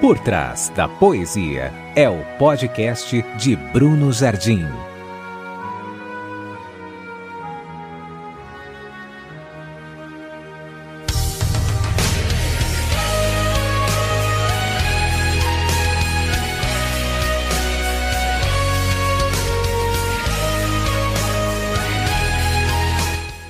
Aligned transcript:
Por 0.00 0.16
trás 0.20 0.68
da 0.76 0.86
poesia 0.86 1.72
é 1.96 2.08
o 2.08 2.24
podcast 2.38 3.20
de 3.36 3.56
Bruno 3.56 4.12
Jardim. 4.12 4.64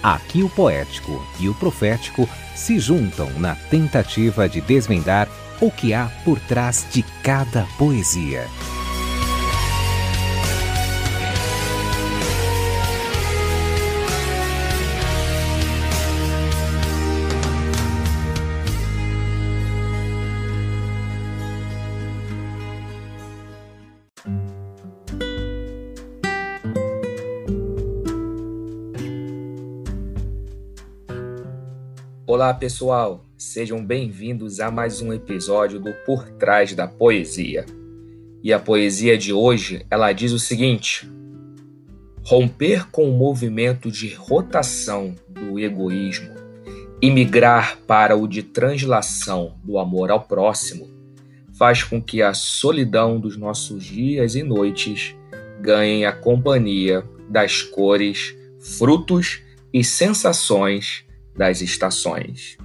Aqui 0.03 0.43
o 0.43 0.49
poético 0.49 1.23
e 1.39 1.47
o 1.51 1.55
profético 1.57 2.27
se 2.57 2.79
juntam 2.79 3.29
na 3.39 3.55
tentativa 3.55 4.49
de 4.49 4.63
desvendar 4.63 5.29
o 5.61 5.71
que 5.71 5.95
há 5.95 6.09
por 6.25 6.39
trás 6.41 6.87
de 6.93 7.03
cada 7.23 7.67
poesia. 7.79 8.47
Olá, 32.27 32.53
pessoal. 32.55 33.28
Sejam 33.39 33.87
bem-vindos 33.87 34.59
a 34.59 34.69
mais 34.69 35.01
um 35.01 35.13
episódio 35.13 35.79
do 35.79 35.93
Por 36.05 36.29
Trás 36.31 36.75
da 36.75 36.89
Poesia. 36.89 37.65
E 38.43 38.53
a 38.53 38.59
poesia 38.59 39.17
de 39.17 39.33
hoje, 39.33 39.87
ela 39.89 40.11
diz 40.11 40.33
o 40.33 40.41
seguinte: 40.41 41.09
Romper 42.25 42.91
com 42.91 43.09
o 43.09 43.17
movimento 43.17 43.93
de 43.93 44.13
rotação 44.13 45.15
do 45.29 45.57
egoísmo 45.57 46.35
e 47.01 47.13
migrar 47.13 47.79
para 47.87 48.17
o 48.17 48.27
de 48.27 48.43
translação 48.43 49.55
do 49.63 49.79
amor 49.79 50.11
ao 50.11 50.25
próximo 50.25 50.91
faz 51.57 51.85
com 51.85 52.03
que 52.03 52.21
a 52.21 52.35
solidão 52.35 53.21
dos 53.21 53.37
nossos 53.37 53.85
dias 53.85 54.35
e 54.35 54.43
noites 54.43 55.15
ganhem 55.61 56.05
a 56.05 56.13
companhia 56.13 57.05
das 57.31 57.63
cores, 57.63 58.35
frutos 58.59 59.43
e 59.73 59.85
sensações 59.85 61.05
das 61.37 61.61
estações. 61.61 62.59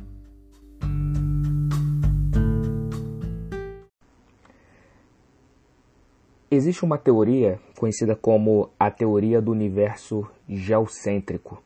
Existe 6.53 6.85
uma 6.85 6.99
teoria 6.99 7.59
conhecida 7.79 8.15
como 8.15 8.69
a 8.79 8.91
teoria 8.91 9.41
do 9.41 9.51
universo 9.51 10.29
geocêntrico. 10.47 11.57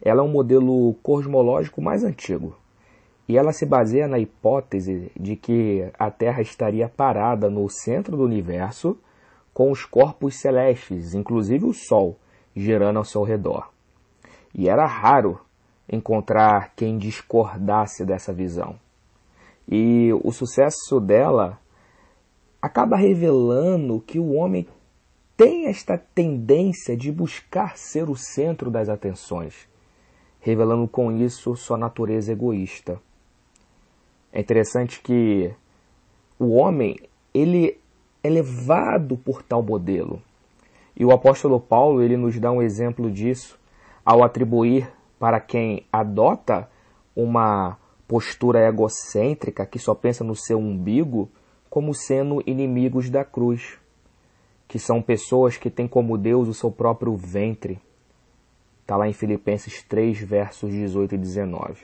Ela 0.00 0.22
é 0.22 0.24
um 0.24 0.32
modelo 0.32 0.94
cosmológico 1.02 1.82
mais 1.82 2.02
antigo 2.02 2.56
e 3.28 3.36
ela 3.36 3.52
se 3.52 3.66
baseia 3.66 4.08
na 4.08 4.18
hipótese 4.18 5.12
de 5.14 5.36
que 5.36 5.86
a 5.98 6.10
Terra 6.10 6.40
estaria 6.40 6.88
parada 6.88 7.50
no 7.50 7.68
centro 7.68 8.16
do 8.16 8.24
universo 8.24 8.98
com 9.52 9.70
os 9.70 9.84
corpos 9.84 10.40
celestes, 10.40 11.12
inclusive 11.12 11.66
o 11.66 11.74
Sol, 11.74 12.16
girando 12.56 12.96
ao 12.96 13.04
seu 13.04 13.22
redor. 13.22 13.68
E 14.54 14.66
era 14.66 14.86
raro 14.86 15.38
encontrar 15.92 16.72
quem 16.74 16.96
discordasse 16.96 18.02
dessa 18.02 18.32
visão. 18.32 18.76
E 19.68 20.10
o 20.24 20.32
sucesso 20.32 20.98
dela 21.00 21.58
acaba 22.60 22.96
revelando 22.96 24.00
que 24.00 24.18
o 24.18 24.32
homem 24.32 24.66
tem 25.36 25.66
esta 25.66 25.98
tendência 25.98 26.96
de 26.96 27.12
buscar 27.12 27.76
ser 27.76 28.08
o 28.08 28.16
centro 28.16 28.70
das 28.70 28.88
atenções, 28.88 29.68
revelando 30.40 30.88
com 30.88 31.12
isso 31.12 31.54
sua 31.56 31.76
natureza 31.76 32.32
egoísta. 32.32 33.00
É 34.32 34.40
interessante 34.40 35.00
que 35.00 35.54
o 36.38 36.54
homem 36.54 36.96
ele 37.34 37.78
é 38.22 38.30
levado 38.30 39.16
por 39.16 39.42
tal 39.42 39.62
modelo. 39.62 40.22
E 40.96 41.04
o 41.04 41.12
apóstolo 41.12 41.60
Paulo 41.60 42.02
ele 42.02 42.16
nos 42.16 42.38
dá 42.38 42.50
um 42.50 42.62
exemplo 42.62 43.10
disso 43.10 43.58
ao 44.04 44.24
atribuir 44.24 44.90
para 45.18 45.40
quem 45.40 45.86
adota 45.92 46.68
uma 47.14 47.76
postura 48.08 48.66
egocêntrica 48.66 49.66
que 49.66 49.78
só 49.78 49.94
pensa 49.94 50.24
no 50.24 50.34
seu 50.34 50.58
umbigo 50.58 51.28
como 51.76 51.92
sendo 51.92 52.42
inimigos 52.46 53.10
da 53.10 53.22
cruz, 53.22 53.76
que 54.66 54.78
são 54.78 55.02
pessoas 55.02 55.58
que 55.58 55.68
têm 55.68 55.86
como 55.86 56.16
Deus 56.16 56.48
o 56.48 56.54
seu 56.54 56.72
próprio 56.72 57.14
ventre. 57.14 57.78
Está 58.80 58.96
lá 58.96 59.06
em 59.06 59.12
Filipenses 59.12 59.82
3, 59.82 60.18
versos 60.20 60.72
18 60.72 61.16
e 61.16 61.18
19. 61.18 61.82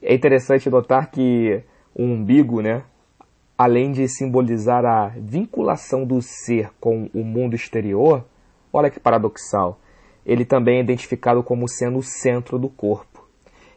É 0.00 0.14
interessante 0.14 0.70
notar 0.70 1.10
que 1.10 1.62
o 1.94 2.02
umbigo, 2.02 2.62
né, 2.62 2.82
além 3.58 3.92
de 3.92 4.08
simbolizar 4.08 4.86
a 4.86 5.08
vinculação 5.08 6.06
do 6.06 6.22
ser 6.22 6.70
com 6.80 7.10
o 7.12 7.22
mundo 7.22 7.54
exterior, 7.54 8.24
olha 8.72 8.88
que 8.88 8.98
paradoxal, 8.98 9.78
ele 10.24 10.46
também 10.46 10.78
é 10.78 10.80
identificado 10.80 11.42
como 11.42 11.68
sendo 11.68 11.98
o 11.98 12.02
centro 12.02 12.58
do 12.58 12.70
corpo. 12.70 13.28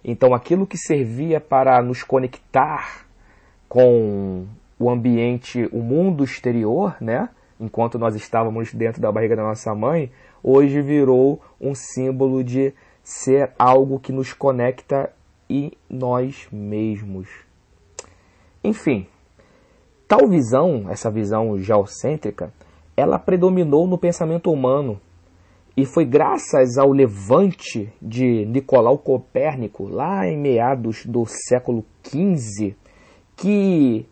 Então, 0.06 0.34
aquilo 0.34 0.66
que 0.66 0.78
servia 0.78 1.42
para 1.42 1.82
nos 1.82 2.02
conectar 2.02 3.06
com 3.68 4.48
o 4.80 4.90
ambiente, 4.90 5.68
o 5.72 5.80
mundo 5.80 6.24
exterior, 6.24 6.96
né? 7.02 7.30
Enquanto 7.60 7.98
nós 7.98 8.16
estávamos 8.16 8.74
dentro 8.74 9.02
da 9.02 9.12
barriga 9.12 9.36
da 9.36 9.44
nossa 9.44 9.74
mãe, 9.74 10.12
hoje 10.44 10.82
virou 10.82 11.42
um 11.60 11.74
símbolo 11.74 12.44
de 12.44 12.74
ser 13.04 13.52
algo 13.58 14.00
que 14.00 14.12
nos 14.12 14.34
conecta 14.34 15.12
e 15.50 15.76
nós 15.90 16.48
mesmos. 16.52 17.28
Enfim, 18.64 19.08
tal 20.08 20.28
visão, 20.28 20.86
essa 20.90 21.10
visão 21.10 21.58
geocêntrica, 21.58 22.54
ela 22.96 23.18
predominou 23.18 23.88
no 23.88 23.98
pensamento 23.98 24.52
humano 24.52 25.00
e 25.76 25.86
foi 25.86 26.06
graças 26.06 26.78
ao 26.78 26.92
levante 26.92 27.92
de 28.02 28.46
Nicolau 28.46 28.98
Copérnico, 28.98 29.88
lá 29.88 30.28
em 30.28 30.36
meados 30.36 31.06
do 31.06 31.24
século 31.26 31.86
XV, 32.04 32.76
que 33.36 34.06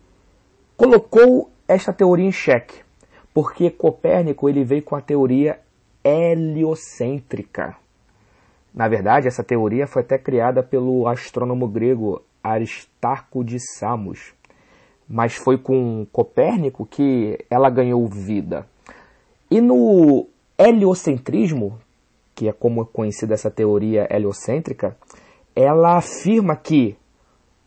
colocou 0.78 1.52
esta 1.68 1.91
teoria 1.94 2.25
em 2.25 2.31
xeque. 2.31 2.84
Porque 3.34 3.69
Copérnico 3.69 4.47
ele 4.47 4.63
veio 4.63 4.84
com 4.84 4.96
a 4.96 5.02
teoria 5.02 5.59
heliocêntrica. 6.03 7.75
Na 8.74 8.88
verdade, 8.88 9.28
essa 9.28 9.44
teoria 9.44 9.88
foi 9.88 10.02
até 10.02 10.18
criada 10.18 10.62
pelo 10.62 11.08
astrônomo 11.08 11.68
grego 11.68 12.22
Aristarco 12.44 13.44
de 13.44 13.58
Samos. 13.59 14.34
Mas 15.08 15.36
foi 15.36 15.58
com 15.58 16.06
Copérnico 16.12 16.86
que 16.86 17.38
ela 17.50 17.69
ganhou 17.69 18.07
vida. 18.07 18.68
E 19.50 19.62
no 19.62 20.28
heliocentrismo, 20.57 21.80
que 22.34 22.47
é 22.50 22.53
como 22.53 22.81
é 22.81 22.86
conhecida 22.86 23.34
essa 23.34 23.52
teoria 23.52 24.07
heliocêntrica, 24.09 24.97
ela 25.56 25.97
afirma 25.97 26.56
que 26.56 26.97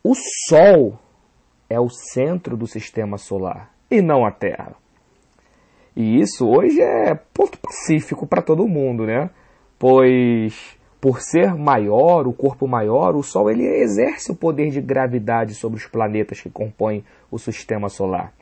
o 0.02 0.14
Sol 0.48 0.98
é 1.68 1.78
o 1.78 1.88
centro 1.88 2.56
do 2.56 2.66
sistema 2.66 3.18
solar 3.18 3.70
e 3.90 4.00
não 4.00 4.24
a 4.24 4.30
Terra. 4.30 4.74
E 5.96 6.20
isso 6.20 6.48
hoje 6.48 6.80
é 6.80 7.14
ponto 7.34 7.58
pacífico 7.58 8.26
para 8.26 8.42
todo 8.42 8.68
mundo, 8.68 9.04
né? 9.04 9.30
Pois 9.78 10.76
por 11.00 11.20
ser 11.20 11.54
maior, 11.54 12.26
o 12.26 12.32
corpo 12.32 12.66
maior, 12.66 13.14
o 13.14 13.22
Sol 13.22 13.50
ele 13.50 13.64
exerce 13.64 14.32
o 14.32 14.34
poder 14.34 14.70
de 14.70 14.80
gravidade 14.80 15.54
sobre 15.54 15.78
os 15.78 15.86
planetas 15.86 16.40
que 16.40 16.50
compõem 16.50 17.04
o 17.31 17.38
sistema 17.38 17.88
solar. 17.88 18.32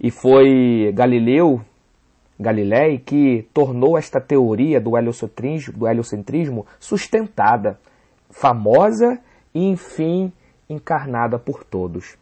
E 0.00 0.10
foi 0.10 0.92
Galileu 0.92 1.60
Galilei 2.38 2.98
que 2.98 3.48
tornou 3.54 3.96
esta 3.96 4.20
teoria 4.20 4.78
do 4.78 4.96
heliocentrismo, 4.96 5.72
do 5.72 5.88
heliocentrismo 5.88 6.66
sustentada, 6.78 7.78
famosa 8.30 9.18
e, 9.54 9.64
enfim, 9.64 10.30
encarnada 10.68 11.38
por 11.38 11.64
todos. 11.64 12.18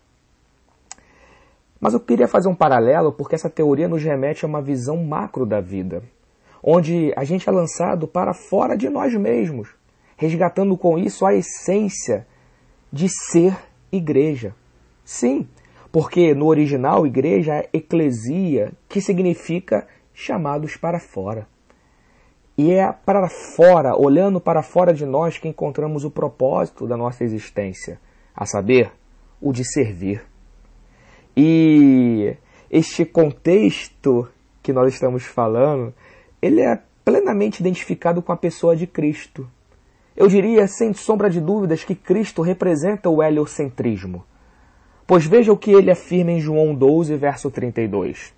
Mas 1.85 1.93
eu 1.93 2.01
queria 2.01 2.27
fazer 2.27 2.49
um 2.49 2.55
paralelo 2.55 3.13
porque 3.13 3.35
essa 3.35 3.51
teoria 3.51 3.87
nos 3.87 4.03
remete 4.03 4.43
a 4.43 4.49
uma 4.49 4.63
visão 4.63 4.97
macro 5.05 5.45
da 5.45 5.61
vida, 5.61 6.03
onde 6.63 7.13
a 7.15 7.25
gente 7.25 7.47
é 7.47 7.53
lançado 7.53 8.09
para 8.09 8.33
fora 8.33 8.75
de 8.75 8.89
nós 8.89 9.15
mesmos, 9.15 9.69
resgatando 10.17 10.79
com 10.79 10.97
isso 10.97 11.27
a 11.27 11.35
essência 11.35 12.27
de 12.91 13.07
ser 13.11 13.55
igreja. 13.93 14.55
Sim, 15.05 15.47
porque 15.93 16.33
no 16.33 16.47
original 16.47 17.07
igreja 17.07 17.57
é 17.57 17.69
eclesia, 17.71 18.73
que 18.89 19.03
significa 19.03 19.87
chamados 20.15 20.79
para 20.79 20.99
fora. 20.99 21.47
E 22.57 22.73
é 22.73 22.91
para 22.93 23.29
fora, 23.29 23.95
olhando 23.95 24.41
para 24.41 24.63
fora 24.63 24.95
de 24.95 25.05
nós, 25.05 25.37
que 25.37 25.49
encontramos 25.49 26.03
o 26.03 26.11
propósito 26.11 26.87
da 26.87 26.97
nossa 26.97 27.25
existência, 27.25 28.01
a 28.35 28.47
saber, 28.47 28.91
o 29.39 29.53
de 29.53 29.71
servir. 29.71 30.23
E 31.37 32.37
este 32.71 33.05
contexto 33.05 34.29
que 34.63 34.73
nós 34.73 34.93
estamos 34.93 35.25
falando, 35.25 35.93
ele 36.41 36.61
é 36.61 36.81
plenamente 37.05 37.61
identificado 37.61 38.23
com 38.23 38.33
a 38.33 38.37
pessoa 38.37 38.75
de 38.77 38.87
Cristo. 38.87 39.49
Eu 40.17 40.29
diria, 40.29 40.67
sem 40.67 40.93
sombra 40.93 41.29
de 41.29 41.41
dúvidas, 41.41 41.85
que 41.85 41.95
Cristo 41.95 42.41
representa 42.41 43.11
o 43.11 43.23
heliocentrismo. 43.23 44.25
Pois 45.07 45.27
veja 45.27 45.53
o 45.53 45.57
que 45.57 45.73
ele 45.73 45.91
afirma 45.91 46.31
em 46.31 46.41
João 46.41 46.75
12, 46.75 47.17
verso 47.17 47.51
32. 47.51 48.33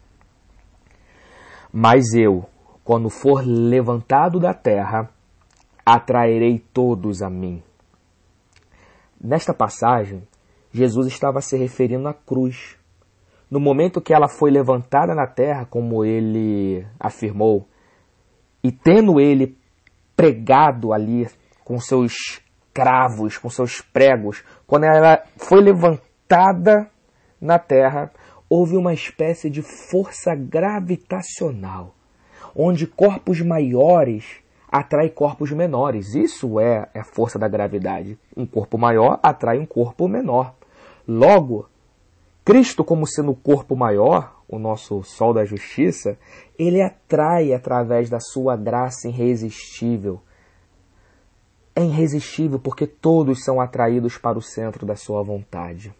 Mas 1.73 2.15
eu, 2.15 2.47
quando 2.83 3.11
for 3.11 3.45
levantado 3.47 4.41
da 4.41 4.55
terra, 4.55 5.11
atrairei 5.85 6.59
todos 6.73 7.23
a 7.23 7.31
mim. 7.31 7.63
Nesta 9.21 9.55
passagem, 9.55 10.23
Jesus 10.73 11.07
estava 11.07 11.41
se 11.41 11.57
referindo 11.57 12.09
à 12.09 12.15
cruz. 12.15 12.77
No 13.51 13.61
momento 13.61 14.01
que 14.01 14.13
ela 14.13 14.29
foi 14.29 14.51
levantada 14.51 15.15
na 15.15 15.27
terra, 15.27 15.65
como 15.65 16.05
ele 16.05 16.85
afirmou, 16.99 17.69
e 18.63 18.73
tendo 18.73 19.21
ele 19.21 19.57
pregado 20.17 20.93
ali 20.93 21.29
com 21.65 21.79
seus 21.79 22.41
cravos, 22.75 23.39
com 23.39 23.49
seus 23.49 23.81
pregos, 23.81 24.43
quando 24.67 24.85
ela 24.85 25.23
foi 25.37 25.61
levantada 25.61 26.91
na 27.41 27.59
terra, 27.59 28.11
houve 28.51 28.77
uma 28.77 28.93
espécie 28.93 29.49
de 29.49 29.63
força 29.63 30.35
gravitacional, 30.35 31.95
onde 32.55 32.87
corpos 32.87 33.41
maiores 33.41 34.41
atraem 34.69 35.09
corpos 35.09 35.53
menores. 35.53 36.15
Isso 36.15 36.59
é 36.59 36.89
a 36.95 37.05
força 37.05 37.39
da 37.39 37.49
gravidade. 37.49 38.19
Um 38.37 38.47
corpo 38.47 38.77
maior 38.77 39.19
atrai 39.23 39.59
um 39.59 39.67
corpo 39.67 40.09
menor. 40.09 40.55
Logo, 41.07 41.69
Cristo, 42.47 42.83
como 42.83 43.07
sendo 43.07 43.33
o 43.33 43.37
corpo 43.37 43.77
maior, 43.77 44.41
o 44.49 44.59
nosso 44.59 45.03
sol 45.03 45.35
da 45.35 45.45
justiça, 45.45 46.17
ele 46.59 46.81
atrai 46.81 47.53
através 47.53 48.09
da 48.09 48.21
sua 48.21 48.57
graça 48.57 49.07
irresistível 49.09 50.23
é 51.77 51.85
irresistível 51.85 52.59
porque 52.59 52.87
todos 52.87 53.45
são 53.45 53.61
atraídos 53.61 54.17
para 54.17 54.39
o 54.39 54.43
centro 54.43 54.87
da 54.87 54.97
sua 54.97 55.23
vontade. 55.23 55.93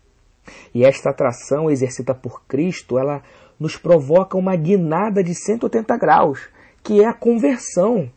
E 0.75 0.83
esta 0.85 1.11
atração 1.11 1.71
exercida 1.71 2.15
por 2.15 2.43
Cristo, 2.47 2.99
ela 2.99 3.23
nos 3.61 3.77
provoca 3.77 4.39
uma 4.39 4.57
guinada 4.57 5.23
de 5.23 5.35
180 5.35 5.97
graus, 5.99 6.49
que 6.83 7.03
é 7.03 7.07
a 7.07 7.13
conversão, 7.13 8.11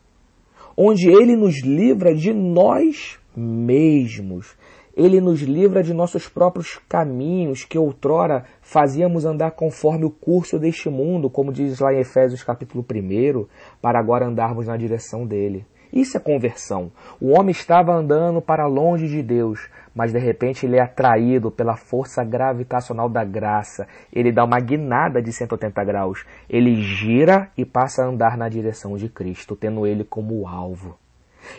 onde 0.78 1.10
ele 1.10 1.36
nos 1.36 1.62
livra 1.62 2.16
de 2.16 2.34
nós 2.34 3.20
mesmos. 3.36 4.56
Ele 5.00 5.22
nos 5.22 5.40
livra 5.40 5.82
de 5.82 5.94
nossos 5.94 6.28
próprios 6.28 6.78
caminhos 6.90 7.64
que 7.64 7.80
outrora 7.80 8.44
fazíamos 8.62 9.24
andar 9.24 9.52
conforme 9.52 10.04
o 10.04 10.10
curso 10.10 10.60
deste 10.60 10.90
mundo, 10.90 11.30
como 11.30 11.54
diz 11.54 11.80
lá 11.80 11.94
em 11.94 12.02
Efésios 12.02 12.44
capítulo 12.44 12.84
1, 12.84 13.48
para 13.82 13.98
agora 13.98 14.26
andarmos 14.26 14.68
na 14.68 14.76
direção 14.76 15.26
dele. 15.26 15.66
Isso 15.94 16.18
é 16.18 16.20
conversão. 16.20 16.92
O 17.18 17.30
homem 17.30 17.52
estava 17.52 17.94
andando 17.94 18.42
para 18.42 18.68
longe 18.68 19.08
de 19.08 19.24
Deus, 19.24 19.70
mas 19.96 20.12
de 20.12 20.20
repente 20.20 20.66
ele 20.66 20.76
é 20.76 20.82
atraído 20.82 21.50
pela 21.50 21.78
força 21.78 22.22
gravitacional 22.22 23.08
da 23.08 23.24
graça. 23.24 23.88
Ele 24.12 24.34
dá 24.34 24.44
uma 24.44 24.60
guinada 24.60 25.22
de 25.22 25.32
180 25.32 25.82
graus. 25.86 26.26
Ele 26.50 26.76
gira 26.84 27.50
e 27.58 27.64
passa 27.64 28.04
a 28.04 28.06
andar 28.06 28.38
na 28.38 28.50
direção 28.50 28.98
de 28.98 29.08
Cristo, 29.08 29.56
tendo 29.56 29.88
ele 29.88 30.04
como 30.04 30.46
alvo. 30.46 30.98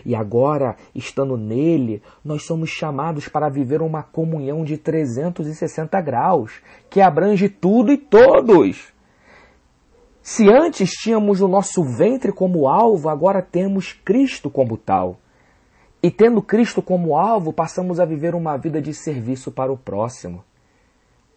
E 0.04 0.14
agora, 0.14 0.76
estando 0.94 1.36
nele, 1.36 2.02
nós 2.24 2.44
somos 2.44 2.70
chamados 2.70 3.28
para 3.28 3.48
viver 3.48 3.82
uma 3.82 4.02
comunhão 4.02 4.64
de 4.64 4.76
360 4.76 6.00
graus, 6.00 6.60
que 6.88 7.00
abrange 7.00 7.48
tudo 7.48 7.92
e 7.92 7.96
todos. 7.96 8.92
Se 10.22 10.48
antes 10.48 10.90
tínhamos 10.90 11.40
o 11.40 11.48
nosso 11.48 11.82
ventre 11.82 12.32
como 12.32 12.68
alvo, 12.68 13.08
agora 13.08 13.40
temos 13.40 13.92
Cristo 13.92 14.50
como 14.50 14.76
tal. 14.76 15.18
E 16.02 16.10
tendo 16.10 16.40
Cristo 16.40 16.80
como 16.80 17.16
alvo, 17.16 17.52
passamos 17.52 17.98
a 18.00 18.04
viver 18.04 18.34
uma 18.34 18.56
vida 18.56 18.80
de 18.80 18.94
serviço 18.94 19.50
para 19.50 19.72
o 19.72 19.76
próximo. 19.76 20.44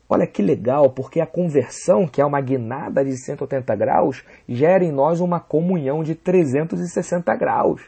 Olha 0.07 0.27
que 0.27 0.41
legal, 0.41 0.89
porque 0.91 1.19
a 1.19 1.25
conversão, 1.25 2.07
que 2.07 2.21
é 2.21 2.25
uma 2.25 2.39
guinada 2.39 3.03
de 3.03 3.17
180 3.17 3.75
graus, 3.75 4.23
gera 4.47 4.83
em 4.83 4.91
nós 4.91 5.19
uma 5.19 5.39
comunhão 5.39 6.03
de 6.03 6.13
360 6.13 7.35
graus. 7.35 7.81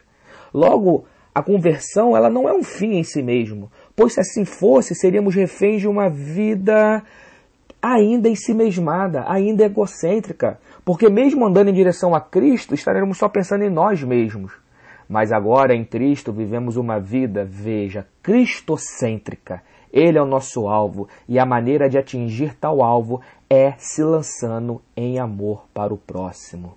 Logo, 0.56 1.04
a 1.34 1.44
conversão 1.44 2.16
ela 2.16 2.30
não 2.30 2.48
é 2.48 2.54
um 2.54 2.64
fim 2.64 2.94
em 2.94 3.04
si 3.04 3.22
mesmo, 3.22 3.70
pois 3.94 4.14
se 4.14 4.22
assim 4.22 4.46
fosse, 4.46 4.96
seríamos 4.96 5.36
reféns 5.36 5.82
de 5.82 5.88
uma 5.88 6.10
vida 6.10 7.04
ainda 7.82 8.30
em 8.30 8.36
si 8.36 8.54
mesmada, 8.54 9.26
ainda 9.28 9.66
egocêntrica, 9.66 10.58
porque 10.86 11.10
mesmo 11.10 11.46
andando 11.46 11.72
em 11.72 11.74
direção 11.74 12.16
a 12.16 12.22
Cristo, 12.22 12.74
estaremos 12.74 13.18
só 13.18 13.28
pensando 13.28 13.66
em 13.66 13.70
nós 13.70 14.02
mesmos. 14.02 14.54
Mas 15.10 15.34
agora 15.34 15.76
em 15.76 15.84
Cristo 15.84 16.32
vivemos 16.32 16.78
uma 16.78 17.02
vida, 17.02 17.44
veja, 17.44 18.08
cristocêntrica. 18.24 19.62
Ele 19.92 20.18
é 20.18 20.22
o 20.22 20.26
nosso 20.26 20.70
alvo 20.70 21.10
e 21.28 21.38
a 21.38 21.46
maneira 21.46 21.90
de 21.90 21.98
atingir 21.98 22.56
tal 22.56 22.82
alvo 22.82 23.20
é 23.50 23.74
se 23.78 24.02
lançando 24.02 24.82
em 24.96 25.20
amor 25.20 25.66
para 25.74 25.94
o 25.94 25.98
próximo. 25.98 26.76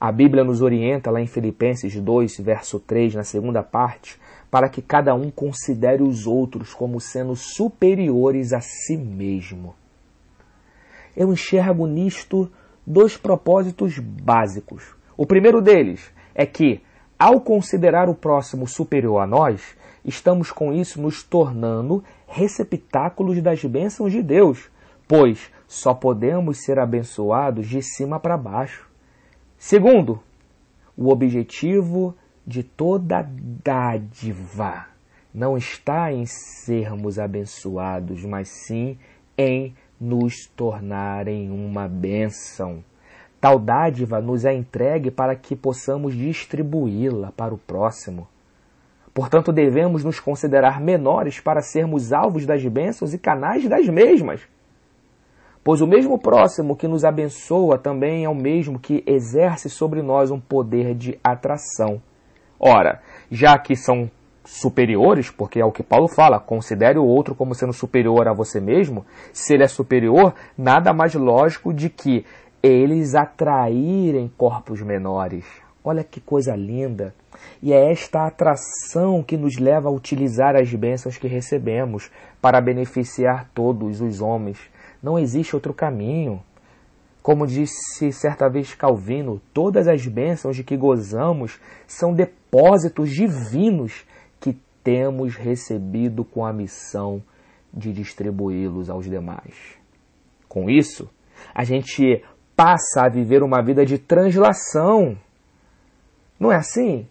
A 0.00 0.12
Bíblia 0.12 0.44
nos 0.44 0.62
orienta 0.62 1.10
lá 1.10 1.20
em 1.20 1.26
Filipenses 1.26 2.00
2, 2.00 2.38
verso 2.38 2.78
3, 2.78 3.16
na 3.16 3.24
segunda 3.24 3.64
parte, 3.64 4.16
para 4.48 4.68
que 4.68 4.80
cada 4.80 5.12
um 5.12 5.28
considere 5.28 6.04
os 6.04 6.24
outros 6.24 6.72
como 6.72 7.00
sendo 7.00 7.34
superiores 7.34 8.52
a 8.52 8.60
si 8.60 8.96
mesmo. 8.96 9.74
Eu 11.16 11.32
enxergo 11.32 11.84
nisto 11.88 12.48
dois 12.86 13.16
propósitos 13.16 13.98
básicos. 13.98 14.94
O 15.16 15.26
primeiro 15.26 15.60
deles 15.60 16.12
é 16.32 16.46
que, 16.46 16.80
ao 17.18 17.40
considerar 17.40 18.08
o 18.08 18.14
próximo 18.14 18.68
superior 18.68 19.18
a 19.18 19.26
nós, 19.26 19.76
estamos 20.04 20.52
com 20.52 20.72
isso 20.72 21.02
nos 21.02 21.24
tornando 21.24 22.04
receptáculos 22.28 23.42
das 23.42 23.64
bênçãos 23.64 24.12
de 24.12 24.22
Deus, 24.22 24.70
pois 25.08 25.50
só 25.66 25.92
podemos 25.92 26.64
ser 26.64 26.78
abençoados 26.78 27.66
de 27.66 27.82
cima 27.82 28.20
para 28.20 28.36
baixo. 28.36 28.87
Segundo, 29.58 30.22
o 30.96 31.10
objetivo 31.10 32.14
de 32.46 32.62
toda 32.62 33.28
dádiva 33.28 34.86
não 35.34 35.56
está 35.56 36.12
em 36.12 36.24
sermos 36.26 37.18
abençoados, 37.18 38.24
mas 38.24 38.48
sim 38.48 38.96
em 39.36 39.74
nos 40.00 40.46
tornarem 40.46 41.50
uma 41.50 41.88
bênção. 41.88 42.84
Tal 43.40 43.58
dádiva 43.58 44.20
nos 44.20 44.44
é 44.44 44.54
entregue 44.54 45.10
para 45.10 45.34
que 45.34 45.56
possamos 45.56 46.14
distribuí-la 46.14 47.32
para 47.32 47.52
o 47.52 47.58
próximo. 47.58 48.28
Portanto, 49.12 49.52
devemos 49.52 50.04
nos 50.04 50.20
considerar 50.20 50.80
menores 50.80 51.40
para 51.40 51.62
sermos 51.62 52.12
alvos 52.12 52.46
das 52.46 52.64
bênçãos 52.64 53.12
e 53.12 53.18
canais 53.18 53.68
das 53.68 53.88
mesmas. 53.88 54.40
Pois 55.68 55.82
o 55.82 55.86
mesmo 55.86 56.18
próximo 56.18 56.74
que 56.74 56.88
nos 56.88 57.04
abençoa 57.04 57.76
também 57.76 58.24
é 58.24 58.28
o 58.30 58.34
mesmo 58.34 58.78
que 58.78 59.04
exerce 59.06 59.68
sobre 59.68 60.00
nós 60.00 60.30
um 60.30 60.40
poder 60.40 60.94
de 60.94 61.20
atração. 61.22 62.00
Ora, 62.58 63.02
já 63.30 63.58
que 63.58 63.76
são 63.76 64.10
superiores, 64.42 65.30
porque 65.30 65.60
é 65.60 65.64
o 65.66 65.70
que 65.70 65.82
Paulo 65.82 66.08
fala, 66.08 66.40
considere 66.40 66.98
o 66.98 67.04
outro 67.04 67.34
como 67.34 67.54
sendo 67.54 67.74
superior 67.74 68.26
a 68.26 68.32
você 68.32 68.62
mesmo, 68.62 69.04
se 69.30 69.52
ele 69.52 69.62
é 69.62 69.68
superior, 69.68 70.34
nada 70.56 70.94
mais 70.94 71.14
lógico 71.14 71.74
de 71.74 71.90
que 71.90 72.24
eles 72.62 73.14
atraírem 73.14 74.32
corpos 74.38 74.80
menores. 74.80 75.44
Olha 75.84 76.02
que 76.02 76.18
coisa 76.18 76.56
linda! 76.56 77.14
E 77.62 77.74
é 77.74 77.92
esta 77.92 78.26
atração 78.26 79.22
que 79.22 79.36
nos 79.36 79.58
leva 79.58 79.90
a 79.90 79.92
utilizar 79.92 80.56
as 80.56 80.72
bênçãos 80.72 81.18
que 81.18 81.28
recebemos 81.28 82.10
para 82.40 82.58
beneficiar 82.58 83.50
todos 83.52 84.00
os 84.00 84.22
homens. 84.22 84.58
Não 85.02 85.18
existe 85.18 85.54
outro 85.54 85.72
caminho. 85.72 86.42
Como 87.22 87.46
disse 87.46 88.10
certa 88.12 88.48
vez 88.48 88.74
Calvino, 88.74 89.40
todas 89.52 89.86
as 89.86 90.06
bênçãos 90.06 90.56
de 90.56 90.64
que 90.64 90.76
gozamos 90.76 91.60
são 91.86 92.14
depósitos 92.14 93.10
divinos 93.10 94.06
que 94.40 94.56
temos 94.82 95.36
recebido 95.36 96.24
com 96.24 96.44
a 96.44 96.52
missão 96.52 97.22
de 97.72 97.92
distribuí-los 97.92 98.88
aos 98.88 99.04
demais. 99.04 99.76
Com 100.48 100.70
isso, 100.70 101.08
a 101.54 101.64
gente 101.64 102.24
passa 102.56 103.02
a 103.02 103.08
viver 103.08 103.42
uma 103.42 103.62
vida 103.62 103.84
de 103.84 103.98
translação. 103.98 105.16
Não 106.40 106.50
é 106.50 106.56
assim? 106.56 107.06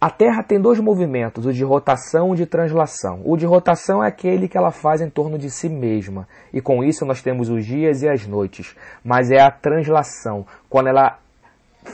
A 0.00 0.08
Terra 0.08 0.42
tem 0.42 0.58
dois 0.58 0.80
movimentos, 0.80 1.44
o 1.44 1.52
de 1.52 1.62
rotação 1.62 2.30
e 2.30 2.32
o 2.32 2.36
de 2.36 2.46
translação. 2.46 3.20
O 3.22 3.36
de 3.36 3.44
rotação 3.44 4.02
é 4.02 4.08
aquele 4.08 4.48
que 4.48 4.56
ela 4.56 4.70
faz 4.70 5.02
em 5.02 5.10
torno 5.10 5.36
de 5.36 5.50
si 5.50 5.68
mesma, 5.68 6.26
e 6.54 6.60
com 6.62 6.82
isso 6.82 7.04
nós 7.04 7.20
temos 7.20 7.50
os 7.50 7.66
dias 7.66 8.00
e 8.00 8.08
as 8.08 8.26
noites. 8.26 8.74
Mas 9.04 9.30
é 9.30 9.38
a 9.40 9.50
translação, 9.50 10.46
quando 10.70 10.86
ela 10.86 11.18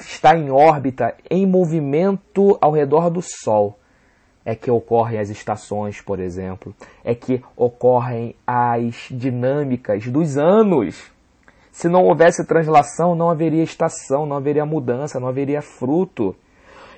está 0.00 0.36
em 0.36 0.50
órbita, 0.50 1.16
em 1.28 1.44
movimento 1.44 2.56
ao 2.60 2.70
redor 2.70 3.10
do 3.10 3.20
Sol. 3.20 3.76
é 4.44 4.54
que 4.54 4.70
ocorrem 4.70 5.18
as 5.18 5.28
estações, 5.28 6.00
por 6.00 6.20
exemplo, 6.20 6.72
é 7.02 7.16
que 7.16 7.42
ocorrem 7.56 8.36
as 8.46 9.08
dinâmicas 9.10 10.06
dos 10.06 10.38
anos. 10.38 11.10
Se 11.72 11.88
não 11.88 12.04
houvesse 12.04 12.46
translação, 12.46 13.16
não 13.16 13.28
haveria 13.28 13.64
estação, 13.64 14.24
não 14.24 14.36
haveria 14.36 14.64
mudança, 14.64 15.18
não 15.18 15.26
haveria 15.26 15.60
fruto. 15.60 16.36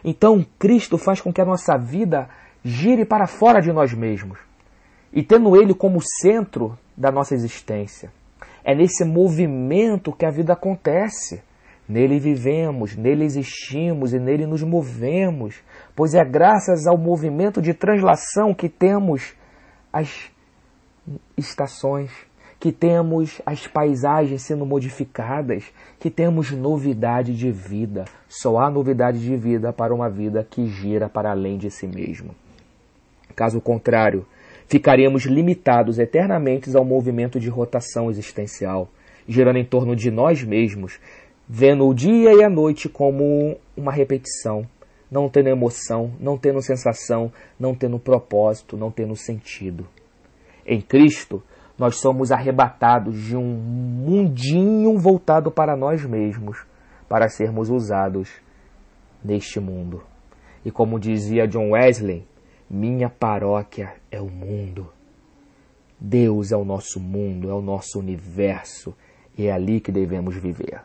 Então, 0.05 0.45
Cristo 0.59 0.97
faz 0.97 1.21
com 1.21 1.33
que 1.33 1.41
a 1.41 1.45
nossa 1.45 1.77
vida 1.77 2.29
gire 2.65 3.05
para 3.05 3.27
fora 3.27 3.61
de 3.61 3.73
nós 3.73 3.93
mesmos 3.93 4.39
e 5.13 5.23
tendo 5.23 5.57
Ele 5.57 5.75
como 5.75 6.01
centro 6.21 6.79
da 6.97 7.11
nossa 7.11 7.35
existência. 7.35 8.13
É 8.65 8.75
nesse 8.75 9.05
movimento 9.05 10.13
que 10.13 10.27
a 10.27 10.31
vida 10.31 10.53
acontece. 10.53 11.43
Nele 11.89 12.19
vivemos, 12.19 12.95
nele 12.95 13.25
existimos 13.25 14.13
e 14.13 14.19
nele 14.19 14.45
nos 14.45 14.63
movemos, 14.63 15.63
pois 15.97 16.13
é 16.13 16.23
graças 16.23 16.87
ao 16.87 16.99
movimento 16.99 17.63
de 17.63 17.73
translação 17.73 18.53
que 18.53 18.69
temos 18.69 19.33
as 19.91 20.31
estações, 21.35 22.11
que 22.61 22.73
temos 22.73 23.41
as 23.47 23.67
paisagens 23.67 24.43
sendo 24.43 24.67
modificadas, 24.67 25.65
que 25.99 26.11
temos 26.11 26.51
novidade 26.51 27.37
de 27.37 27.51
vida. 27.53 28.05
Só 28.29 28.59
há 28.59 28.69
novidade 28.69 29.21
de 29.21 29.37
vida 29.37 29.73
para 29.73 29.95
uma 29.95 30.11
vida 30.11 30.47
que 30.49 30.67
gira 30.67 31.09
para 31.09 31.31
além 31.31 31.57
de 31.57 31.71
si 31.71 31.87
mesmo. 31.87 32.35
Caso 33.37 33.61
contrário, 33.61 34.27
ficaríamos 34.67 35.25
limitados 35.25 35.99
eternamente 35.99 36.77
ao 36.77 36.85
movimento 36.85 37.39
de 37.39 37.49
rotação 37.49 38.11
existencial, 38.11 38.89
girando 39.27 39.59
em 39.59 39.65
torno 39.65 39.95
de 39.95 40.11
nós 40.11 40.43
mesmos, 40.43 40.99
vendo 41.49 41.87
o 41.87 41.95
dia 41.95 42.35
e 42.35 42.43
a 42.43 42.51
noite 42.51 42.89
como 42.89 43.57
uma 43.77 43.93
repetição, 43.93 44.67
não 45.09 45.29
tendo 45.29 45.49
emoção, 45.49 46.13
não 46.19 46.37
tendo 46.37 46.61
sensação, 46.61 47.33
não 47.59 47.75
tendo 47.75 48.01
propósito, 48.01 48.77
não 48.77 48.91
tendo 48.91 49.15
sentido. 49.15 49.87
Em 50.67 50.81
Cristo, 50.81 51.43
nós 51.79 52.01
somos 52.01 52.33
arrebatados 52.33 53.17
de 53.17 53.37
um 53.37 53.45
mundinho 53.45 54.99
voltado 54.99 55.49
para 55.51 55.77
nós 55.77 56.05
mesmos, 56.05 56.67
para 57.09 57.29
sermos 57.29 57.71
usados 57.71 58.29
neste 59.25 59.61
mundo. 59.61 60.03
E 60.65 60.73
como 60.73 60.99
dizia 60.99 61.47
John 61.47 61.71
Wesley, 61.71 62.27
minha 62.69 63.09
paróquia 63.09 63.95
é 64.11 64.21
o 64.21 64.29
mundo. 64.29 64.93
Deus 66.01 66.51
é 66.51 66.57
o 66.57 66.65
nosso 66.65 66.99
mundo, 66.99 67.49
é 67.49 67.55
o 67.55 67.63
nosso 67.63 68.01
universo, 68.01 68.93
e 69.37 69.47
é 69.47 69.53
ali 69.53 69.81
que 69.81 69.93
devemos 69.93 70.37
viver. 70.37 70.83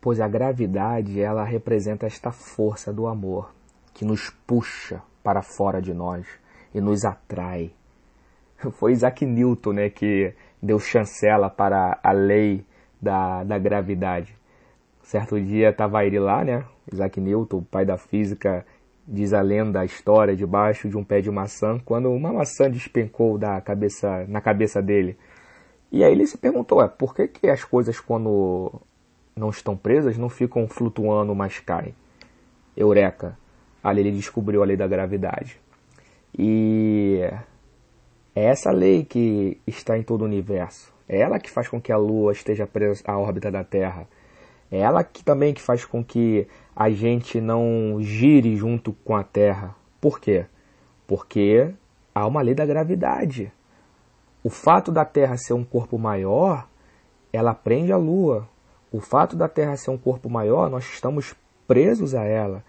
Pois 0.00 0.20
a 0.20 0.28
gravidade, 0.28 1.20
ela 1.20 1.44
representa 1.44 2.06
esta 2.06 2.32
força 2.32 2.92
do 2.92 3.06
amor 3.06 3.57
que 3.98 4.04
nos 4.04 4.30
puxa 4.46 5.02
para 5.24 5.42
fora 5.42 5.82
de 5.82 5.92
nós 5.92 6.24
e 6.72 6.80
nos 6.80 7.04
atrai. 7.04 7.72
Foi 8.70 8.92
Isaac 8.92 9.26
Newton 9.26 9.72
né, 9.72 9.90
que 9.90 10.32
deu 10.62 10.78
chancela 10.78 11.50
para 11.50 11.98
a 12.00 12.12
lei 12.12 12.64
da, 13.02 13.42
da 13.42 13.58
gravidade. 13.58 14.36
Certo 15.02 15.40
dia 15.40 15.70
estava 15.70 16.04
ele 16.04 16.20
lá, 16.20 16.44
né? 16.44 16.64
Isaac 16.92 17.20
Newton, 17.20 17.64
pai 17.64 17.84
da 17.84 17.98
física, 17.98 18.64
diz 19.04 19.32
a 19.32 19.40
lenda, 19.40 19.80
a 19.80 19.84
história, 19.84 20.36
debaixo 20.36 20.88
de 20.88 20.96
um 20.96 21.02
pé 21.02 21.20
de 21.20 21.30
maçã, 21.32 21.80
quando 21.84 22.08
uma 22.08 22.32
maçã 22.32 22.70
despencou 22.70 23.36
da 23.36 23.60
cabeça, 23.60 24.26
na 24.28 24.40
cabeça 24.40 24.80
dele. 24.80 25.18
E 25.90 26.04
aí 26.04 26.12
ele 26.12 26.24
se 26.24 26.38
perguntou, 26.38 26.80
é, 26.80 26.86
por 26.86 27.16
que, 27.16 27.26
que 27.26 27.48
as 27.48 27.64
coisas 27.64 27.98
quando 27.98 28.80
não 29.34 29.50
estão 29.50 29.76
presas 29.76 30.16
não 30.16 30.28
ficam 30.28 30.68
flutuando, 30.68 31.34
mas 31.34 31.58
caem? 31.58 31.96
Eureka! 32.76 33.36
Ali 33.82 34.00
ele 34.00 34.12
descobriu 34.12 34.62
a 34.62 34.66
lei 34.66 34.76
da 34.76 34.86
gravidade. 34.86 35.60
E 36.36 37.20
é 38.34 38.44
essa 38.44 38.70
lei 38.70 39.04
que 39.04 39.60
está 39.66 39.98
em 39.98 40.02
todo 40.02 40.22
o 40.22 40.24
universo. 40.24 40.92
É 41.08 41.20
ela 41.20 41.38
que 41.38 41.50
faz 41.50 41.68
com 41.68 41.80
que 41.80 41.90
a 41.90 41.96
Lua 41.96 42.32
esteja 42.32 42.66
presa 42.66 43.02
à 43.06 43.18
órbita 43.18 43.50
da 43.50 43.64
Terra. 43.64 44.06
É 44.70 44.78
ela 44.78 45.02
que 45.02 45.24
também 45.24 45.54
que 45.54 45.62
faz 45.62 45.84
com 45.84 46.04
que 46.04 46.46
a 46.76 46.90
gente 46.90 47.40
não 47.40 47.96
gire 48.00 48.54
junto 48.56 48.92
com 48.92 49.16
a 49.16 49.24
Terra. 49.24 49.74
Por 50.00 50.20
quê? 50.20 50.46
Porque 51.06 51.72
há 52.14 52.26
uma 52.26 52.42
lei 52.42 52.54
da 52.54 52.66
gravidade. 52.66 53.50
O 54.44 54.50
fato 54.50 54.92
da 54.92 55.04
Terra 55.04 55.36
ser 55.36 55.54
um 55.54 55.64
corpo 55.64 55.98
maior, 55.98 56.68
ela 57.32 57.54
prende 57.54 57.92
a 57.92 57.96
Lua. 57.96 58.48
O 58.92 59.00
fato 59.00 59.34
da 59.34 59.48
Terra 59.48 59.76
ser 59.76 59.90
um 59.90 59.98
corpo 59.98 60.30
maior, 60.30 60.70
nós 60.70 60.84
estamos 60.84 61.34
presos 61.66 62.14
a 62.14 62.24
ela. 62.24 62.62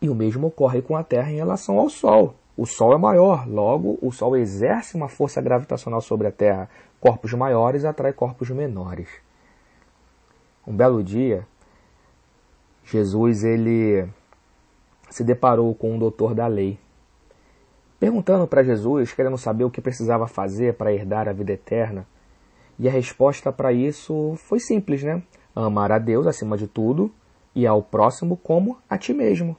E 0.00 0.08
o 0.08 0.14
mesmo 0.14 0.48
ocorre 0.48 0.82
com 0.82 0.96
a 0.96 1.02
Terra 1.02 1.30
em 1.30 1.36
relação 1.36 1.78
ao 1.78 1.88
Sol. 1.88 2.34
O 2.56 2.64
Sol 2.64 2.94
é 2.94 2.98
maior, 2.98 3.46
logo 3.46 3.98
o 4.00 4.10
Sol 4.10 4.36
exerce 4.36 4.96
uma 4.96 5.08
força 5.08 5.40
gravitacional 5.40 6.00
sobre 6.00 6.26
a 6.26 6.32
Terra. 6.32 6.68
Corpos 7.00 7.32
maiores 7.34 7.84
atraem 7.84 8.14
corpos 8.14 8.48
menores. 8.50 9.08
Um 10.66 10.74
belo 10.74 11.02
dia, 11.02 11.46
Jesus 12.84 13.44
ele 13.44 14.08
se 15.10 15.22
deparou 15.22 15.74
com 15.74 15.94
um 15.94 15.98
doutor 15.98 16.34
da 16.34 16.46
lei, 16.46 16.78
perguntando 17.98 18.46
para 18.46 18.62
Jesus, 18.62 19.12
querendo 19.12 19.38
saber 19.38 19.64
o 19.64 19.70
que 19.70 19.80
precisava 19.80 20.26
fazer 20.26 20.74
para 20.74 20.92
herdar 20.92 21.28
a 21.28 21.32
vida 21.32 21.52
eterna. 21.52 22.06
E 22.78 22.88
a 22.88 22.92
resposta 22.92 23.52
para 23.52 23.72
isso 23.72 24.34
foi 24.36 24.60
simples, 24.60 25.02
né? 25.02 25.22
Amar 25.54 25.90
a 25.90 25.98
Deus 25.98 26.26
acima 26.26 26.56
de 26.56 26.66
tudo 26.66 27.10
e 27.54 27.66
ao 27.66 27.82
próximo 27.82 28.36
como 28.36 28.78
a 28.88 28.98
ti 28.98 29.14
mesmo. 29.14 29.56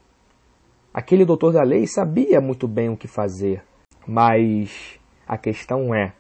Aquele 0.98 1.26
doutor 1.26 1.54
da 1.54 1.62
lei 1.62 1.86
sabia 1.86 2.42
muito 2.42 2.68
bem 2.68 2.90
o 2.90 2.98
que 2.98 3.08
fazer, 3.08 3.64
mas 4.08 5.00
a 5.28 5.38
questão 5.38 5.94
é: 5.94 6.12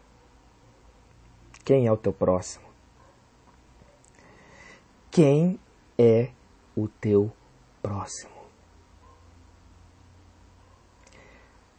quem 1.65 1.88
é 1.88 1.91
o 1.91 1.98
teu 1.98 2.13
próximo? 2.13 2.63
Quem 5.10 5.60
é 5.98 6.29
o 6.75 6.88
teu 6.88 7.31
próximo? 7.81 8.29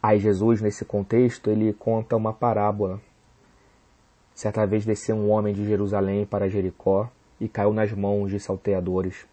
Aí 0.03 0.19
Jesus, 0.19 0.59
nesse 0.59 0.83
contexto, 0.83 1.49
ele 1.49 1.71
conta 1.71 2.17
uma 2.17 2.33
parábola. 2.33 2.99
Certa 4.35 4.67
vez 4.67 4.83
desceu 4.83 5.15
um 5.15 5.29
homem 5.29 5.53
de 5.53 5.65
Jerusalém 5.65 6.25
para 6.25 6.49
Jericó 6.49 7.09
e 7.39 7.47
caiu 7.47 7.71
nas 7.71 7.93
mãos 7.93 8.29
de 8.29 8.41
salteadores, 8.41 9.25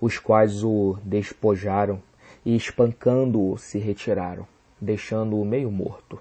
os 0.00 0.20
quais 0.20 0.62
o 0.62 0.96
despojaram 1.02 2.00
e 2.48 2.56
espancando-o 2.56 3.58
se 3.58 3.78
retiraram, 3.78 4.46
deixando-o 4.80 5.44
meio 5.44 5.70
morto. 5.70 6.18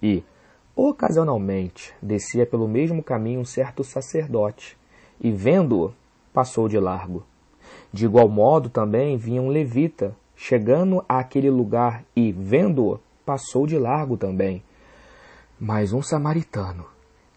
E, 0.00 0.22
ocasionalmente, 0.76 1.92
descia 2.00 2.46
pelo 2.46 2.68
mesmo 2.68 3.02
caminho 3.02 3.40
um 3.40 3.44
certo 3.44 3.82
sacerdote, 3.82 4.78
e 5.20 5.32
vendo-o, 5.32 5.92
passou 6.32 6.68
de 6.68 6.78
largo. 6.78 7.24
De 7.92 8.04
igual 8.04 8.28
modo 8.28 8.68
também 8.68 9.16
vinha 9.16 9.42
um 9.42 9.48
levita, 9.48 10.14
chegando 10.36 11.04
àquele 11.08 11.50
lugar 11.50 12.04
e, 12.14 12.30
vendo-o, 12.30 13.00
passou 13.26 13.66
de 13.66 13.76
largo 13.76 14.16
também. 14.16 14.62
Mas 15.58 15.92
um 15.92 16.02
samaritano, 16.02 16.86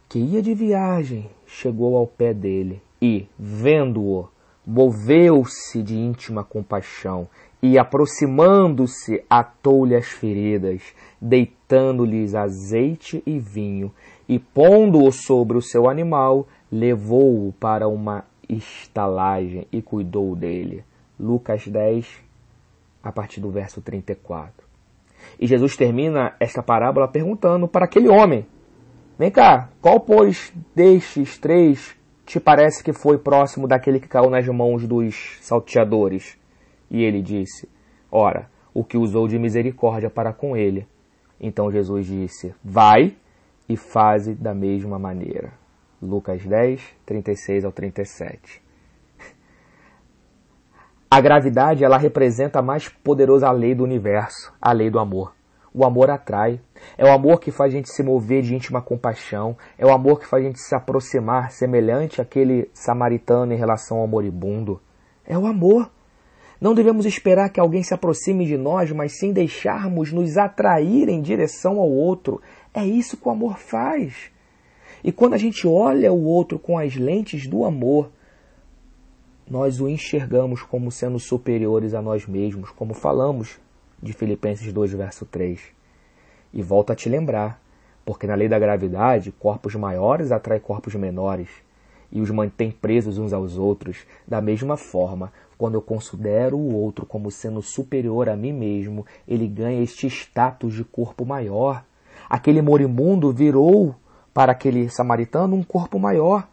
que 0.07 0.19
ia 0.19 0.43
de 0.43 0.53
viagem, 0.53 1.27
chegou 1.47 1.97
ao 1.97 2.05
pé 2.05 2.35
dele 2.35 2.83
e, 3.01 3.27
vendo-o, 3.39 4.29
moveu-se 4.63 5.81
de 5.81 5.97
íntima 5.97 6.43
compaixão 6.43 7.27
e, 7.61 7.77
aproximando-se, 7.77 9.23
atou-lhe 9.29 9.95
as 9.95 10.07
feridas, 10.07 10.81
deitando-lhes 11.19 12.35
azeite 12.35 13.23
e 13.25 13.39
vinho, 13.39 13.91
e 14.27 14.37
pondo-o 14.37 15.11
sobre 15.11 15.57
o 15.57 15.61
seu 15.61 15.89
animal, 15.89 16.47
levou-o 16.71 17.53
para 17.53 17.87
uma 17.87 18.25
estalagem 18.47 19.67
e 19.71 19.81
cuidou 19.81 20.35
dele. 20.35 20.83
Lucas 21.19 21.67
10, 21.67 22.07
a 23.03 23.11
partir 23.11 23.39
do 23.39 23.49
verso 23.49 23.81
34. 23.81 24.67
E 25.39 25.47
Jesus 25.47 25.75
termina 25.75 26.35
esta 26.39 26.61
parábola 26.61 27.07
perguntando 27.07 27.67
para 27.67 27.85
aquele 27.85 28.07
homem: 28.07 28.45
Vem 29.17 29.31
cá, 29.31 29.69
qual, 29.81 29.99
pois, 29.99 30.53
destes 30.75 31.37
três 31.37 31.95
te 32.25 32.39
parece 32.39 32.83
que 32.83 32.93
foi 32.93 33.17
próximo 33.17 33.67
daquele 33.67 33.99
que 33.99 34.07
caiu 34.07 34.29
nas 34.29 34.47
mãos 34.47 34.85
dos 34.85 35.37
salteadores? 35.41 36.37
E 36.89 37.03
ele 37.03 37.21
disse: 37.21 37.69
Ora, 38.11 38.49
o 38.73 38.83
que 38.83 38.97
usou 38.97 39.27
de 39.27 39.39
misericórdia 39.39 40.09
para 40.09 40.31
com 40.31 40.55
ele. 40.55 40.87
Então 41.39 41.71
Jesus 41.71 42.05
disse: 42.05 42.53
Vai 42.63 43.15
e 43.67 43.75
faze 43.75 44.33
da 44.33 44.53
mesma 44.53 44.97
maneira. 44.99 45.51
Lucas 46.01 46.45
10, 46.45 46.81
36 47.05 47.65
ao 47.65 47.71
37. 47.71 48.61
A 51.09 51.21
gravidade, 51.21 51.83
ela 51.83 51.97
representa 51.97 52.59
a 52.59 52.61
mais 52.61 52.89
poderosa 52.89 53.49
lei 53.49 53.73
do 53.73 53.83
universo, 53.83 54.53
a 54.61 54.71
lei 54.71 54.89
do 54.89 54.99
amor. 54.99 55.33
O 55.73 55.85
amor 55.85 56.09
atrai. 56.09 56.59
É 56.97 57.05
o 57.05 57.11
amor 57.11 57.39
que 57.39 57.51
faz 57.51 57.73
a 57.73 57.77
gente 57.77 57.89
se 57.89 58.03
mover 58.03 58.41
de 58.41 58.53
íntima 58.53 58.81
compaixão. 58.81 59.57
É 59.77 59.85
o 59.85 59.91
amor 59.91 60.19
que 60.19 60.27
faz 60.27 60.43
a 60.43 60.47
gente 60.47 60.59
se 60.59 60.75
aproximar, 60.75 61.51
semelhante 61.51 62.21
àquele 62.21 62.69
samaritano 62.73 63.53
em 63.53 63.57
relação 63.57 63.99
ao 63.99 64.07
moribundo. 64.07 64.81
É 65.25 65.37
o 65.37 65.45
amor. 65.47 65.89
Não 66.59 66.73
devemos 66.73 67.05
esperar 67.05 67.49
que 67.49 67.59
alguém 67.59 67.83
se 67.83 67.93
aproxime 67.93 68.45
de 68.45 68.57
nós, 68.57 68.91
mas 68.91 69.19
sim 69.19 69.31
deixarmos 69.31 70.11
nos 70.11 70.37
atrair 70.37 71.07
em 71.07 71.21
direção 71.21 71.79
ao 71.79 71.89
outro. 71.89 72.41
É 72.73 72.83
isso 72.83 73.15
que 73.15 73.27
o 73.27 73.31
amor 73.31 73.59
faz. 73.59 74.31
E 75.03 75.11
quando 75.11 75.35
a 75.35 75.37
gente 75.37 75.67
olha 75.67 76.11
o 76.11 76.23
outro 76.23 76.57
com 76.57 76.77
as 76.77 76.95
lentes 76.95 77.47
do 77.47 77.63
amor, 77.63 78.09
nós 79.49 79.79
o 79.79 79.87
enxergamos 79.87 80.63
como 80.63 80.91
sendo 80.91 81.19
superiores 81.19 81.93
a 81.93 82.01
nós 82.01 82.25
mesmos, 82.25 82.71
como 82.71 82.93
falamos 82.93 83.59
de 84.01 84.11
Filipenses 84.11 84.73
2, 84.73 84.93
verso 84.93 85.25
3. 85.25 85.61
E 86.51 86.63
volto 86.63 86.91
a 86.91 86.95
te 86.95 87.07
lembrar, 87.07 87.61
porque 88.03 88.25
na 88.25 88.33
lei 88.33 88.49
da 88.49 88.57
gravidade, 88.57 89.31
corpos 89.31 89.75
maiores 89.75 90.31
atraem 90.31 90.59
corpos 90.59 90.95
menores 90.95 91.49
e 92.11 92.21
os 92.21 92.29
mantém 92.29 92.71
presos 92.71 93.17
uns 93.17 93.33
aos 93.33 93.57
outros. 93.57 94.05
Da 94.27 94.41
mesma 94.41 94.77
forma, 94.77 95.31
quando 95.57 95.75
eu 95.75 95.81
considero 95.81 96.57
o 96.57 96.75
outro 96.75 97.05
como 97.05 97.31
sendo 97.31 97.61
superior 97.61 98.29
a 98.29 98.35
mim 98.35 98.53
mesmo, 98.53 99.05
ele 99.27 99.47
ganha 99.47 99.81
este 99.81 100.07
status 100.07 100.73
de 100.73 100.83
corpo 100.83 101.25
maior. 101.25 101.83
Aquele 102.29 102.61
moribundo 102.61 103.31
virou 103.31 103.95
para 104.33 104.51
aquele 104.51 104.89
samaritano 104.89 105.55
um 105.55 105.63
corpo 105.63 105.97
maior. 105.97 106.47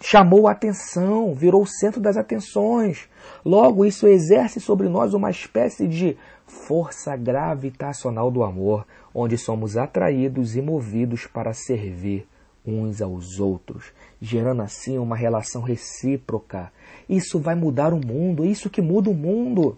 Chamou 0.00 0.46
a 0.46 0.52
atenção, 0.52 1.34
virou 1.34 1.62
o 1.62 1.66
centro 1.66 2.00
das 2.00 2.16
atenções. 2.16 3.08
Logo, 3.44 3.84
isso 3.84 4.06
exerce 4.06 4.60
sobre 4.60 4.88
nós 4.88 5.14
uma 5.14 5.30
espécie 5.30 5.88
de 5.88 6.16
força 6.46 7.16
gravitacional 7.16 8.30
do 8.30 8.44
amor, 8.44 8.86
onde 9.12 9.36
somos 9.36 9.76
atraídos 9.76 10.56
e 10.56 10.62
movidos 10.62 11.26
para 11.26 11.52
servir 11.52 12.26
uns 12.66 13.02
aos 13.02 13.38
outros, 13.40 13.92
gerando 14.24 14.62
assim 14.62 14.98
uma 14.98 15.14
relação 15.14 15.60
recíproca. 15.60 16.72
Isso 17.08 17.38
vai 17.38 17.54
mudar 17.54 17.92
o 17.92 18.00
mundo, 18.04 18.44
isso 18.44 18.70
que 18.70 18.80
muda 18.80 19.10
o 19.10 19.14
mundo. 19.14 19.76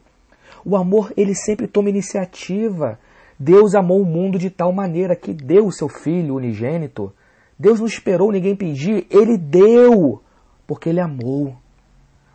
O 0.64 0.76
amor, 0.76 1.12
ele 1.16 1.34
sempre 1.34 1.66
toma 1.66 1.90
iniciativa. 1.90 2.98
Deus 3.38 3.74
amou 3.74 4.00
o 4.00 4.06
mundo 4.06 4.38
de 4.38 4.48
tal 4.48 4.72
maneira 4.72 5.16
que 5.16 5.34
deu 5.34 5.66
o 5.66 5.72
seu 5.72 5.88
filho 5.88 6.36
unigênito. 6.36 7.12
Deus 7.58 7.80
não 7.80 7.86
esperou 7.86 8.30
ninguém 8.30 8.54
pedir, 8.54 9.06
ele 9.10 9.36
deu, 9.36 10.22
porque 10.66 10.90
ele 10.90 11.00
amou. 11.00 11.56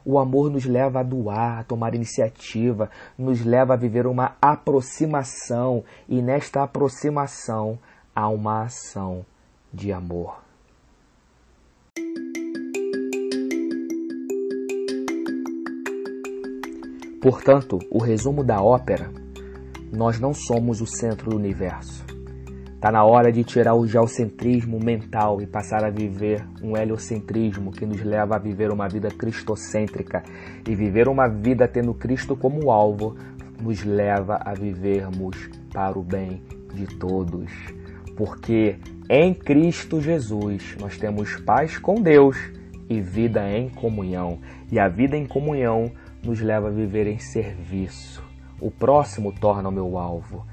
O 0.03 0.19
amor 0.19 0.51
nos 0.51 0.65
leva 0.65 0.99
a 0.99 1.03
doar, 1.03 1.59
a 1.59 1.63
tomar 1.63 1.95
iniciativa, 1.95 2.89
nos 3.17 3.45
leva 3.45 3.73
a 3.73 3.77
viver 3.77 4.05
uma 4.05 4.35
aproximação, 4.41 5.83
e 6.09 6.21
nesta 6.21 6.63
aproximação 6.63 7.79
há 8.13 8.27
uma 8.27 8.63
ação 8.63 9.25
de 9.71 9.93
amor. 9.93 10.50
Portanto, 17.21 17.77
o 17.91 18.01
resumo 18.01 18.43
da 18.43 18.61
ópera: 18.61 19.11
nós 19.93 20.19
não 20.19 20.33
somos 20.33 20.81
o 20.81 20.87
centro 20.87 21.29
do 21.29 21.35
universo. 21.35 22.03
Está 22.73 22.91
na 22.91 23.03
hora 23.03 23.31
de 23.31 23.43
tirar 23.43 23.75
o 23.75 23.85
geocentrismo 23.85 24.79
mental 24.83 25.39
e 25.39 25.45
passar 25.45 25.83
a 25.83 25.91
viver 25.91 26.43
um 26.63 26.75
heliocentrismo 26.75 27.71
que 27.71 27.85
nos 27.85 28.01
leva 28.01 28.35
a 28.35 28.39
viver 28.39 28.71
uma 28.71 28.87
vida 28.87 29.09
cristocêntrica. 29.09 30.23
E 30.67 30.73
viver 30.73 31.07
uma 31.07 31.27
vida 31.27 31.67
tendo 31.67 31.93
Cristo 31.93 32.35
como 32.35 32.71
alvo 32.71 33.15
nos 33.61 33.83
leva 33.83 34.39
a 34.43 34.55
vivermos 34.55 35.47
para 35.71 35.99
o 35.99 36.01
bem 36.01 36.41
de 36.73 36.87
todos. 36.97 37.51
Porque 38.17 38.77
em 39.07 39.31
Cristo 39.31 40.01
Jesus 40.01 40.75
nós 40.79 40.97
temos 40.97 41.35
paz 41.35 41.77
com 41.77 42.01
Deus 42.01 42.35
e 42.89 42.99
vida 42.99 43.47
em 43.47 43.69
comunhão. 43.69 44.39
E 44.71 44.79
a 44.79 44.87
vida 44.87 45.15
em 45.15 45.27
comunhão 45.27 45.91
nos 46.23 46.39
leva 46.39 46.67
a 46.67 46.71
viver 46.71 47.07
em 47.07 47.19
serviço. 47.19 48.23
O 48.59 48.69
próximo 48.69 49.33
torna 49.33 49.69
o 49.69 49.71
meu 49.71 49.97
alvo. 49.97 50.45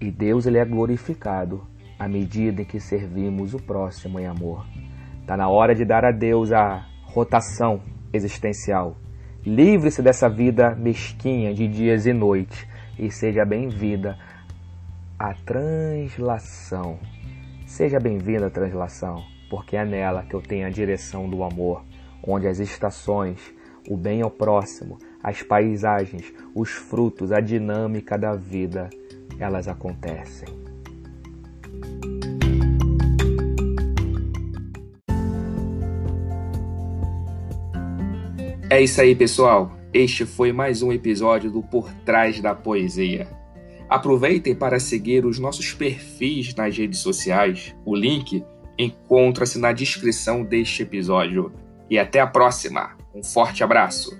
E 0.00 0.10
Deus 0.10 0.46
ele 0.46 0.58
é 0.58 0.64
glorificado 0.64 1.66
à 1.98 2.08
medida 2.08 2.62
em 2.62 2.64
que 2.64 2.80
servimos 2.80 3.54
o 3.54 3.62
próximo 3.62 4.18
em 4.18 4.26
amor. 4.26 4.66
Está 5.20 5.36
na 5.36 5.48
hora 5.48 5.74
de 5.74 5.84
dar 5.84 6.04
a 6.04 6.10
Deus 6.10 6.52
a 6.52 6.86
rotação 7.04 7.80
existencial. 8.12 8.96
Livre-se 9.44 10.02
dessa 10.02 10.28
vida 10.28 10.74
mesquinha 10.74 11.54
de 11.54 11.66
dias 11.68 12.06
e 12.06 12.12
noites 12.12 12.66
e 12.98 13.10
seja 13.10 13.44
bem-vinda 13.44 14.18
à 15.18 15.34
translação. 15.34 16.98
Seja 17.66 18.00
bem-vinda 18.00 18.46
à 18.46 18.50
translação, 18.50 19.22
porque 19.50 19.76
é 19.76 19.84
nela 19.84 20.22
que 20.22 20.34
eu 20.34 20.40
tenho 20.40 20.66
a 20.66 20.70
direção 20.70 21.28
do 21.28 21.42
amor, 21.44 21.84
onde 22.22 22.48
as 22.48 22.58
estações, 22.58 23.54
o 23.88 23.96
bem 23.96 24.20
ao 24.20 24.30
próximo, 24.30 24.98
as 25.22 25.42
paisagens, 25.42 26.32
os 26.54 26.70
frutos, 26.70 27.32
a 27.32 27.40
dinâmica 27.40 28.18
da 28.18 28.34
vida 28.34 28.90
elas 29.38 29.68
acontecem. 29.68 30.48
É 38.70 38.82
isso 38.82 39.00
aí, 39.00 39.14
pessoal. 39.14 39.72
Este 39.94 40.26
foi 40.26 40.52
mais 40.52 40.82
um 40.82 40.92
episódio 40.92 41.50
do 41.50 41.62
Por 41.62 41.90
Trás 42.04 42.38
da 42.40 42.54
Poesia. 42.54 43.26
Aproveitem 43.88 44.54
para 44.54 44.78
seguir 44.78 45.24
os 45.24 45.38
nossos 45.38 45.72
perfis 45.72 46.54
nas 46.54 46.76
redes 46.76 46.98
sociais. 46.98 47.74
O 47.86 47.96
link 47.96 48.44
encontra-se 48.76 49.58
na 49.58 49.72
descrição 49.72 50.44
deste 50.44 50.82
episódio. 50.82 51.50
E 51.88 51.98
até 51.98 52.20
a 52.20 52.26
próxima. 52.26 52.97
Um 53.18 53.24
forte 53.24 53.64
abraço. 53.64 54.16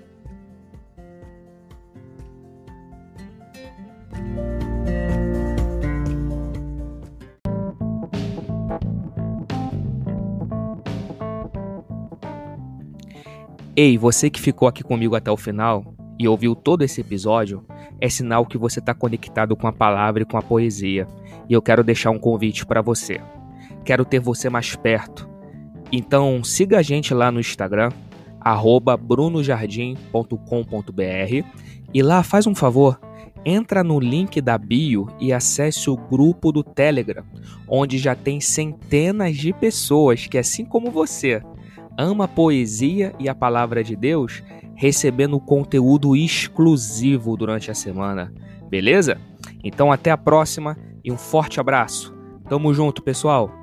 Ei, 13.73 13.97
você 13.97 14.29
que 14.29 14.41
ficou 14.41 14.67
aqui 14.67 14.83
comigo 14.83 15.15
até 15.15 15.31
o 15.31 15.37
final 15.37 15.95
e 16.19 16.27
ouviu 16.27 16.53
todo 16.53 16.81
esse 16.83 16.99
episódio, 16.99 17.65
é 18.01 18.09
sinal 18.09 18.45
que 18.45 18.57
você 18.57 18.79
está 18.79 18.93
conectado 18.93 19.55
com 19.55 19.65
a 19.65 19.71
palavra 19.71 20.23
e 20.23 20.25
com 20.25 20.37
a 20.37 20.41
poesia. 20.41 21.07
E 21.47 21.53
eu 21.53 21.61
quero 21.61 21.85
deixar 21.85 22.11
um 22.11 22.19
convite 22.19 22.65
para 22.65 22.81
você. 22.81 23.21
Quero 23.85 24.03
ter 24.03 24.19
você 24.19 24.49
mais 24.49 24.75
perto. 24.75 25.29
Então 25.89 26.43
siga 26.43 26.79
a 26.79 26.81
gente 26.81 27.13
lá 27.13 27.31
no 27.31 27.39
Instagram, 27.39 27.93
brunojardim.com.br 28.97 31.59
e 31.93 32.03
lá 32.03 32.23
faz 32.23 32.45
um 32.45 32.55
favor, 32.55 32.99
entra 33.45 33.83
no 33.83 33.99
link 33.99 34.41
da 34.41 34.57
bio 34.57 35.07
e 35.19 35.33
acesse 35.33 35.89
o 35.89 35.97
grupo 35.97 36.51
do 36.51 36.63
Telegram, 36.63 37.23
onde 37.67 37.97
já 37.97 38.15
tem 38.15 38.39
centenas 38.39 39.37
de 39.37 39.53
pessoas 39.53 40.27
que, 40.27 40.37
assim 40.37 40.65
como 40.65 40.91
você, 40.91 41.41
ama 41.97 42.25
a 42.25 42.27
poesia 42.27 43.13
e 43.19 43.27
a 43.27 43.35
palavra 43.35 43.83
de 43.83 43.95
Deus, 43.95 44.43
recebendo 44.75 45.39
conteúdo 45.39 46.15
exclusivo 46.15 47.35
durante 47.35 47.69
a 47.69 47.75
semana. 47.75 48.33
Beleza? 48.69 49.17
Então 49.63 49.91
até 49.91 50.11
a 50.11 50.17
próxima 50.17 50.77
e 51.03 51.11
um 51.11 51.17
forte 51.17 51.59
abraço. 51.59 52.13
Tamo 52.47 52.73
junto, 52.73 53.01
pessoal. 53.01 53.58